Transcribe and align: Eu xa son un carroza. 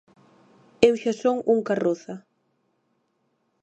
Eu 0.87 0.93
xa 1.01 1.13
son 1.21 1.37
un 1.53 1.59
carroza. 1.67 2.15